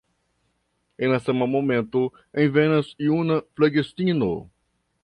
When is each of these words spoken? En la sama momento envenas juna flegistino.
En 0.97 1.11
la 1.11 1.19
sama 1.19 1.45
momento 1.51 2.01
envenas 2.45 2.91
juna 2.97 3.39
flegistino. 3.55 4.31